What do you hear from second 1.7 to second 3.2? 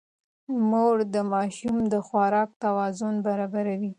د خوراک توازن